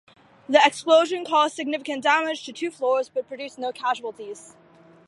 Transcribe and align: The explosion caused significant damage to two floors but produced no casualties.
The 0.49 0.59
explosion 0.65 1.23
caused 1.25 1.55
significant 1.55 2.01
damage 2.01 2.43
to 2.45 2.51
two 2.51 2.71
floors 2.71 3.07
but 3.07 3.27
produced 3.27 3.59
no 3.59 3.71
casualties. 3.71 4.55